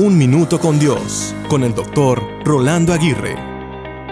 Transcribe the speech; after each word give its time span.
Un 0.00 0.16
Minuto 0.16 0.60
con 0.60 0.78
Dios, 0.78 1.34
con 1.48 1.64
el 1.64 1.74
doctor 1.74 2.22
Rolando 2.44 2.92
Aguirre. 2.92 3.34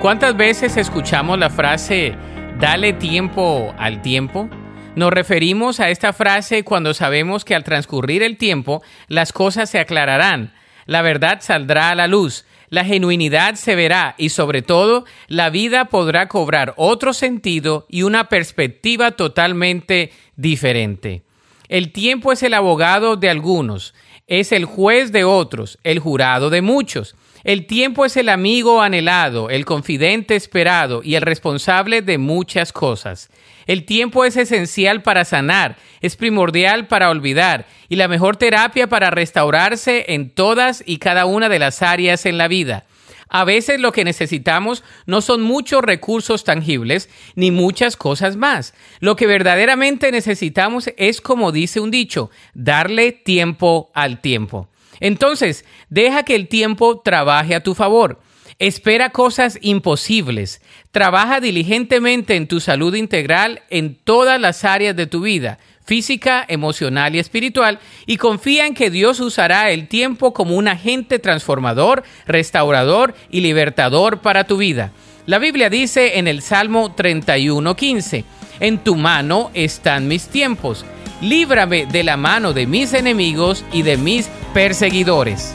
¿Cuántas 0.01 0.37
veces 0.37 0.77
escuchamos 0.77 1.39
la 1.39 1.49
frase, 1.49 2.17
dale 2.59 2.93
tiempo 2.93 3.73
al 3.79 4.03
tiempo? 4.03 4.51
Nos 4.97 5.13
referimos 5.13 5.79
a 5.79 5.91
esta 5.91 6.13
frase 6.13 6.65
cuando 6.65 6.93
sabemos 6.93 7.45
que 7.45 7.55
al 7.55 7.63
transcurrir 7.63 8.25
el 8.25 8.37
tiempo 8.37 8.83
las 9.07 9.33
cosas 9.33 9.71
se 9.71 9.79
aclararán, 9.79 10.53
la 10.87 11.03
verdad 11.03 11.39
saldrá 11.41 11.91
a 11.91 11.95
la 11.95 12.09
luz, 12.09 12.47
la 12.69 12.85
genuinidad 12.85 13.55
se 13.55 13.77
verá 13.77 14.17
y 14.19 14.31
sobre 14.31 14.63
todo 14.63 15.05
la 15.29 15.51
vida 15.51 15.85
podrá 15.85 16.27
cobrar 16.27 16.75
otro 16.77 17.13
sentido 17.13 17.87
y 17.89 18.03
una 18.03 18.29
perspectiva 18.29 19.13
totalmente 19.13 20.11
diferente. 20.35 21.26
El 21.69 21.93
tiempo 21.93 22.33
es 22.33 22.43
el 22.43 22.55
abogado 22.55 23.17
de 23.17 23.31
algunos, 23.31 23.95
es 24.27 24.53
el 24.53 24.65
juez 24.65 25.13
de 25.13 25.25
otros, 25.25 25.79
el 25.85 25.99
jurado 25.99 26.51
de 26.51 26.63
muchos. 26.63 27.15
El 27.45 27.67
tiempo 27.67 28.05
es 28.05 28.17
el 28.17 28.29
amigo 28.29 28.83
anhelado, 28.83 29.51
el 29.51 29.65
confidente 29.65 30.35
esperado 30.35 31.03
y 31.05 31.15
el 31.15 31.23
responsable 31.23 32.03
de 32.03 32.19
muchas 32.19 32.73
cosas. 32.73 33.31
El 33.67 33.85
tiempo 33.85 34.25
es 34.25 34.37
esencial 34.37 35.03
para 35.03 35.25
sanar, 35.25 35.77
es 36.01 36.17
primordial 36.17 36.89
para 36.89 37.11
olvidar 37.11 37.67
y 37.89 37.97
la 37.97 38.09
mejor 38.09 38.37
terapia 38.37 38.89
para 38.89 39.11
restaurarse 39.11 40.07
en 40.09 40.31
todas 40.31 40.83
y 40.87 40.99
cada 40.99 41.27
una 41.27 41.49
de 41.49 41.61
las 41.61 41.83
áreas 41.83 42.27
en 42.27 42.37
la 42.37 42.49
vida. 42.49 42.85
A 43.29 43.45
veces 43.45 43.81
lo 43.81 43.93
que 43.93 44.05
necesitamos 44.05 44.85
no 45.07 45.21
son 45.21 45.43
muchos 45.43 45.83
recursos 45.83 46.45
tangibles 46.45 47.09
ni 47.35 47.51
muchas 47.51 47.97
cosas 47.97 48.37
más. 48.37 48.75
Lo 49.01 49.17
que 49.17 49.27
verdaderamente 49.27 50.13
necesitamos 50.13 50.91
es, 50.97 51.21
como 51.21 51.51
dice 51.51 51.81
un 51.81 51.91
dicho, 51.91 52.31
darle 52.55 53.13
tiempo 53.13 53.91
al 53.95 54.21
tiempo. 54.21 54.69
Entonces, 55.01 55.65
deja 55.91 56.23
que 56.23 56.35
el 56.35 56.49
tiempo 56.49 57.01
trabaje 57.01 57.55
a 57.55 57.63
tu 57.63 57.75
favor. 57.75 58.21
Espera 58.59 59.11
cosas 59.11 59.59
imposibles. 59.61 60.63
Trabaja 60.91 61.41
diligentemente 61.41 62.37
en 62.37 62.47
tu 62.47 62.61
salud 62.61 62.95
integral 62.95 63.63
en 63.69 63.97
todas 63.97 64.41
las 64.41 64.65
áreas 64.65 64.97
de 64.97 65.07
tu 65.07 65.21
vida 65.21 65.59
física, 65.87 66.45
emocional 66.47 67.15
y 67.15 67.21
espiritual, 67.21 67.79
y 68.07 68.19
confía 68.19 68.67
en 68.67 68.75
que 68.75 68.91
Dios 68.91 69.21
usará 69.21 69.71
el 69.71 69.89
tiempo 69.89 70.35
como 70.35 70.57
un 70.57 70.69
agente 70.69 71.19
transformador, 71.19 72.03
restaurador 72.27 73.15
y 73.31 73.41
libertador 73.41 74.21
para 74.21 74.45
tu 74.45 74.59
vida. 74.59 74.93
La 75.27 75.39
Biblia 75.39 75.71
dice 75.71 76.19
en 76.19 76.29
el 76.29 76.43
Salmo 76.43 76.95
31:15, 76.95 78.25
En 78.61 78.79
tu 78.79 78.97
mano 78.97 79.51
están 79.55 80.09
mis 80.09 80.29
tiempos, 80.29 80.85
líbrame 81.23 81.87
de 81.87 82.03
la 82.03 82.17
mano 82.17 82.53
de 82.53 82.67
mis 82.67 82.93
enemigos 82.93 83.65
y 83.73 83.83
de 83.83 83.97
mis 83.97 84.29
perseguidores. 84.53 85.55